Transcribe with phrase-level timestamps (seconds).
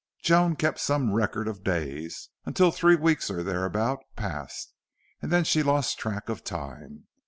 [0.23, 4.73] Joan kept some record of days, until three weeks or thereabout passed,
[5.21, 7.05] and then she lost track of time.